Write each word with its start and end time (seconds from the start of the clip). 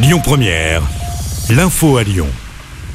Lyon 0.00 0.20
Première, 0.22 0.80
l'info 1.50 1.96
à 1.96 2.04
Lyon. 2.04 2.28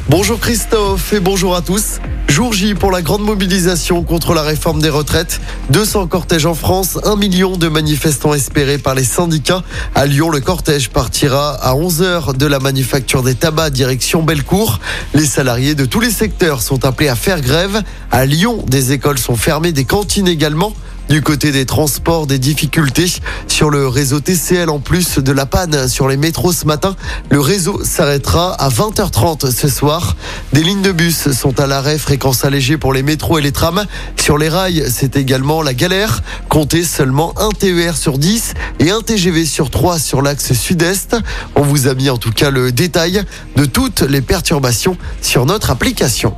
Bonjour 0.08 0.40
Christophe 0.40 1.12
et 1.12 1.20
bonjour 1.20 1.54
à 1.54 1.62
tous. 1.62 2.00
Jour 2.30 2.54
J 2.54 2.76
pour 2.76 2.92
la 2.92 3.02
grande 3.02 3.24
mobilisation 3.24 4.04
contre 4.04 4.34
la 4.34 4.42
réforme 4.42 4.82
des 4.82 4.90
retraites. 4.90 5.42
200 5.72 6.08
cortèges 6.08 6.46
en 6.46 6.54
France, 6.54 6.98
1 7.04 7.18
million 7.18 7.58
de 7.58 7.68
manifestants 7.68 8.34
espérés 8.34 8.78
par 8.78 8.96
les 8.96 9.04
syndicats. 9.04 9.64
À 9.96 10.06
Lyon, 10.06 10.30
le 10.30 10.40
cortège 10.40 10.92
partira 10.92 11.56
à 11.56 11.76
11h 11.76 12.38
de 12.38 12.46
la 12.46 12.60
manufacture 12.60 13.22
des 13.22 13.36
tabacs 13.36 13.74
direction 13.74 14.24
Bellecour. 14.24 14.80
Les 15.14 15.26
salariés 15.26 15.76
de 15.76 15.84
tous 15.84 16.00
les 16.00 16.10
secteurs 16.10 16.62
sont 16.62 16.86
appelés 16.86 17.10
à 17.10 17.16
faire 17.16 17.42
grève. 17.42 17.84
À 18.12 18.26
Lyon, 18.26 18.64
des 18.66 18.94
écoles 18.94 19.20
sont 19.20 19.36
fermées, 19.36 19.74
des 19.74 19.86
cantines 19.86 20.30
également. 20.30 20.74
Du 21.10 21.22
côté 21.22 21.52
des 21.52 21.66
transports, 21.66 22.28
des 22.28 22.40
difficultés 22.40 23.12
sur 23.48 23.70
le 23.70 23.88
réseau 23.88 24.20
TCL 24.20 24.70
en 24.70 24.80
plus 24.80 25.20
de 25.20 25.32
la 25.32 25.46
panne 25.46 25.88
sur 25.88 26.08
les 26.08 26.18
métros 26.18 26.54
ce 26.54 26.66
matin. 26.66 26.96
Le 27.30 27.40
réseau 27.40 27.84
s'arrêtera 27.84 28.54
à 28.54 28.70
20h30 28.70 29.52
ce 29.52 29.68
soir. 29.68 30.16
Des 30.54 30.64
lignes 30.64 30.82
de 30.82 30.92
bus 30.92 31.32
sont 31.32 31.60
à 31.60 31.68
l'arrêt, 31.68 31.98
fréquence 31.98 32.46
allégée 32.46 32.78
pour 32.78 32.94
les 32.94 33.04
métros 33.04 33.38
et 33.38 33.42
les 33.42 33.52
trams. 33.52 33.86
Sur 34.20 34.38
les 34.38 34.50
rails, 34.50 34.86
c'est 34.90 35.16
également 35.16 35.62
la 35.62 35.74
galère. 35.74 36.24
Comptez 36.50 36.84
seulement 36.84 37.34
un 37.40 37.50
TER 37.50 37.96
sur 37.96 38.18
10 38.18 38.54
et 38.80 38.90
un 38.90 39.02
TGV 39.02 39.46
sur 39.46 39.70
3 39.70 40.00
sur 40.00 40.22
l'axe 40.22 40.54
sud-est. 40.54 41.16
On 41.56 41.62
vous 41.62 41.88
a 41.88 41.94
mis 41.94 42.10
en 42.10 42.18
tout 42.18 42.32
cas 42.32 42.50
le 42.50 42.72
détail 42.72 43.24
de 43.56 43.66
toutes 43.66 44.02
les 44.02 44.22
perturbations 44.22 44.98
sur 45.22 45.46
notre 45.46 45.70
application. 45.70 46.34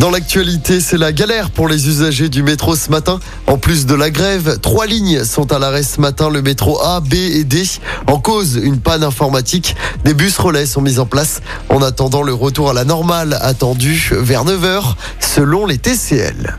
Dans 0.00 0.10
l'actualité, 0.10 0.80
c'est 0.80 0.98
la 0.98 1.12
galère 1.12 1.50
pour 1.50 1.68
les 1.68 1.88
usagers 1.88 2.28
du 2.28 2.42
métro 2.42 2.74
ce 2.74 2.90
matin. 2.90 3.20
En 3.46 3.58
plus 3.58 3.86
de 3.86 3.94
la 3.94 4.10
grève, 4.10 4.58
trois 4.58 4.86
lignes 4.86 5.24
sont 5.24 5.52
à 5.52 5.60
l'arrêt 5.60 5.84
ce 5.84 6.00
matin, 6.00 6.28
le 6.28 6.42
métro 6.42 6.82
A, 6.82 7.00
B 7.00 7.14
et 7.14 7.44
D. 7.44 7.62
En 8.08 8.18
cause, 8.18 8.58
une 8.60 8.80
panne 8.80 9.04
informatique. 9.04 9.76
Des 10.04 10.12
bus 10.12 10.36
relais 10.36 10.66
sont 10.66 10.80
mis 10.80 10.98
en 10.98 11.06
place 11.06 11.42
en 11.68 11.80
attendant 11.80 12.22
le 12.22 12.34
retour 12.34 12.70
à 12.70 12.72
la 12.72 12.84
normale 12.84 13.38
attendu 13.40 14.10
vers 14.12 14.44
9h 14.44 14.94
selon 15.20 15.64
les 15.64 15.78
TCL. 15.78 16.58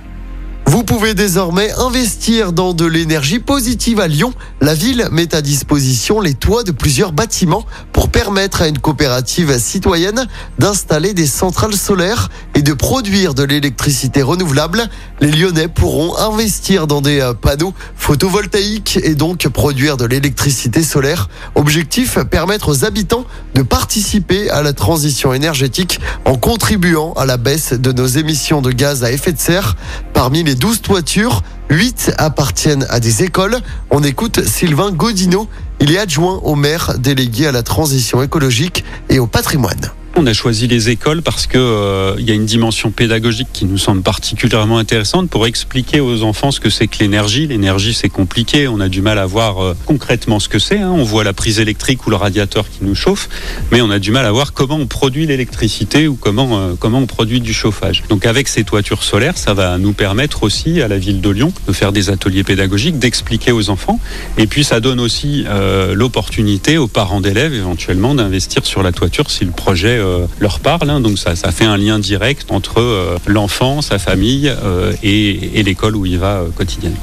Vous 0.68 0.84
pouvez 0.84 1.14
désormais 1.14 1.72
investir 1.74 2.52
dans 2.52 2.74
de 2.74 2.86
l'énergie 2.86 3.40
positive 3.40 4.00
à 4.00 4.08
Lyon. 4.08 4.34
La 4.62 4.74
ville 4.74 5.08
met 5.12 5.36
à 5.36 5.42
disposition 5.42 6.20
les 6.20 6.34
toits 6.34 6.64
de 6.64 6.72
plusieurs 6.72 7.12
bâtiments 7.12 7.66
pour 7.96 8.10
permettre 8.10 8.62
à 8.62 8.68
une 8.68 8.78
coopérative 8.78 9.58
citoyenne 9.58 10.28
d'installer 10.60 11.14
des 11.14 11.26
centrales 11.26 11.76
solaires 11.76 12.28
et 12.54 12.62
de 12.62 12.74
produire 12.74 13.34
de 13.34 13.44
l'électricité 13.44 14.22
renouvelable. 14.22 14.90
Les 15.22 15.32
Lyonnais 15.32 15.70
pourront 15.70 16.18
investir 16.18 16.88
dans 16.88 17.00
des 17.00 17.22
euh, 17.22 17.34
panneaux 17.34 17.74
photovoltaïques 17.96 19.00
et 19.02 19.16
donc 19.16 19.48
produire 19.48 19.96
de 19.96 20.04
l'électricité 20.04 20.84
solaire. 20.84 21.30
Objectif, 21.56 22.20
permettre 22.30 22.68
aux 22.68 22.84
habitants 22.84 23.24
de 23.54 23.62
participer 23.62 24.50
à 24.50 24.62
la 24.62 24.74
transition 24.74 25.34
énergétique 25.34 26.02
en 26.26 26.36
contribuant 26.36 27.14
à 27.14 27.26
la 27.26 27.38
baisse 27.38 27.72
de 27.72 27.94
nos 27.94 28.08
émissions 28.08 28.62
de 28.62 28.72
gaz 28.72 29.06
à 29.06 29.12
effet 29.14 29.32
de 29.32 29.40
serre. 29.40 29.78
Parmi 30.12 30.44
les 30.44 30.56
12 30.56 30.82
toitures, 30.82 31.44
8 31.70 32.14
appartiennent 32.18 32.86
à 32.90 33.00
des 33.00 33.24
écoles. 33.24 33.58
On 33.90 34.04
écoute 34.04 34.46
Sylvain 34.46 34.92
Godineau. 34.92 35.48
Il 35.80 35.92
est 35.92 36.00
adjoint 36.00 36.40
au 36.44 36.56
maire 36.56 36.98
délégué 36.98 37.48
à 37.48 37.52
la 37.52 37.64
transition 37.64 38.24
écologique 38.24 38.84
et 39.10 39.20
au 39.20 39.28
patrimoine. 39.28 39.92
On 40.18 40.26
a 40.28 40.34
choisi 40.34 40.68
les 40.68 40.90
écoles 40.90 41.22
parce 41.22 41.46
que 41.46 41.58
euh, 41.58 42.16
il 42.18 42.26
y 42.28 42.32
a 42.32 42.34
une 42.34 42.46
dimension 42.46 42.90
pédagogique 42.90 43.50
qui 43.52 43.66
nous 43.66 43.78
semble 43.78 44.02
particulièrement 44.02 44.78
intéressante 44.78 45.30
pour 45.30 45.46
expliquer 45.46 46.00
aux 46.00 46.24
enfants 46.24 46.52
ce 46.52 46.62
que 46.62 46.70
c'est 46.70 46.88
que 46.88 47.00
l'énergie. 47.00 47.48
L'énergie, 47.48 47.94
c'est 47.94 48.08
compliqué. 48.08 48.70
On 48.70 48.80
a 48.80 48.88
du 48.88 49.02
mal 49.02 49.20
à 49.20 49.26
voir 49.26 49.62
euh, 49.62 49.76
concrètement 49.86 50.40
ce 50.40 50.48
que 50.48 50.58
c'est. 50.58 50.80
hein. 50.80 50.92
On 50.96 51.04
voit 51.04 51.26
la 51.26 51.34
prise 51.34 51.60
électrique 51.60 52.08
ou 52.08 52.12
le 52.12 52.16
radiateur 52.16 52.64
qui 52.70 52.86
nous 52.86 52.96
chauffe, 52.96 53.28
mais 53.74 53.82
on 53.82 53.92
a 53.92 54.00
du 54.00 54.12
mal 54.12 54.26
à 54.26 54.32
voir 54.32 54.54
comment 54.54 54.78
on 54.78 54.88
produit 54.88 55.26
l'électricité 55.26 56.08
ou 56.08 56.16
comment 56.16 56.60
euh, 56.60 56.76
comment 56.80 57.00
on 57.00 57.08
produit 57.08 57.42
du 57.42 57.54
chauffage. 57.54 58.04
Donc 58.08 58.26
avec 58.26 58.48
ces 58.48 58.64
toitures 58.64 59.04
solaires, 59.04 59.38
ça 59.38 59.54
va 59.54 59.78
nous 59.78 59.92
permettre 59.94 60.44
aussi 60.44 60.82
à 60.82 60.88
la 60.88 60.98
ville 60.98 61.20
de 61.20 61.30
Lyon 61.30 61.52
de 61.68 61.74
faire 61.74 61.92
des 61.92 62.10
ateliers 62.10 62.46
pédagogiques, 62.46 63.00
d'expliquer 63.00 63.52
aux 63.52 63.70
enfants. 63.70 64.00
Et 64.38 64.48
puis 64.48 64.64
ça 64.64 64.80
donne 64.80 65.02
aussi 65.02 65.46
l'opportunité 65.94 66.78
aux 66.78 66.88
parents 66.88 67.20
d'élèves 67.20 67.54
éventuellement 67.54 68.16
d'investir 68.16 68.66
sur 68.66 68.82
la 68.82 68.94
toiture 68.94 69.30
si 69.30 69.44
le 69.44 69.52
projet 69.52 70.05
leur 70.40 70.60
parle. 70.60 70.90
hein. 70.90 71.00
Donc 71.02 71.18
ça, 71.18 71.36
ça 71.36 71.52
fait 71.52 71.66
un 71.66 71.78
lien 71.78 72.00
direct 72.00 72.52
entre 72.52 72.80
euh, 72.82 73.18
l'enfant, 73.26 73.82
sa 73.82 74.00
famille 74.00 74.50
euh, 74.50 74.94
et, 75.04 75.60
et 75.60 75.64
l'école 75.64 75.96
où 75.96 76.06
il 76.06 76.18
va 76.18 76.40
euh, 76.40 76.50
quotidiennement. 76.56 76.98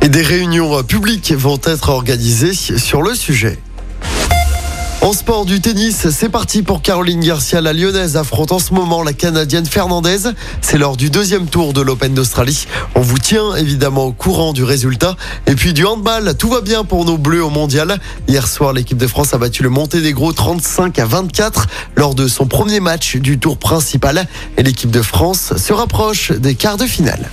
Et 0.00 0.08
des 0.08 0.22
réunions 0.22 0.78
euh, 0.78 0.82
publiques 0.82 1.32
vont 1.32 1.60
être 1.64 1.88
organisées 1.90 2.54
sur 2.54 3.02
le 3.02 3.14
sujet. 3.14 3.58
En 5.02 5.12
sport 5.12 5.44
du 5.44 5.60
tennis, 5.60 6.10
c'est 6.10 6.28
parti 6.28 6.62
pour 6.62 6.80
Caroline 6.80 7.20
Garcia. 7.20 7.60
La 7.60 7.72
lyonnaise 7.72 8.16
affronte 8.16 8.52
en 8.52 8.60
ce 8.60 8.72
moment 8.72 9.02
la 9.02 9.12
canadienne 9.12 9.66
Fernandez. 9.66 10.30
C'est 10.60 10.78
lors 10.78 10.96
du 10.96 11.10
deuxième 11.10 11.48
tour 11.48 11.72
de 11.72 11.80
l'Open 11.80 12.14
d'Australie. 12.14 12.68
On 12.94 13.00
vous 13.00 13.18
tient 13.18 13.56
évidemment 13.56 14.04
au 14.04 14.12
courant 14.12 14.52
du 14.52 14.62
résultat. 14.62 15.16
Et 15.48 15.56
puis 15.56 15.72
du 15.72 15.84
handball, 15.84 16.36
tout 16.38 16.48
va 16.48 16.60
bien 16.60 16.84
pour 16.84 17.04
nos 17.04 17.18
bleus 17.18 17.42
au 17.42 17.50
mondial. 17.50 17.98
Hier 18.28 18.46
soir, 18.46 18.72
l'équipe 18.72 18.96
de 18.96 19.08
France 19.08 19.34
a 19.34 19.38
battu 19.38 19.64
le 19.64 19.70
Monténégro 19.70 20.32
35 20.32 20.96
à 21.00 21.04
24 21.04 21.66
lors 21.96 22.14
de 22.14 22.28
son 22.28 22.46
premier 22.46 22.78
match 22.78 23.16
du 23.16 23.40
tour 23.40 23.58
principal. 23.58 24.28
Et 24.56 24.62
l'équipe 24.62 24.92
de 24.92 25.02
France 25.02 25.56
se 25.56 25.72
rapproche 25.72 26.30
des 26.30 26.54
quarts 26.54 26.76
de 26.76 26.86
finale. 26.86 27.28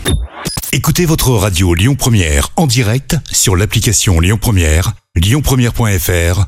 Écoutez 0.74 1.06
votre 1.06 1.30
radio 1.34 1.76
Lyon 1.76 1.94
Première 1.94 2.50
en 2.56 2.66
direct 2.66 3.16
sur 3.32 3.56
l'application 3.56 4.20
Lyon 4.20 4.40
Première, 4.42 4.94
lyonpremière.fr 5.16 6.48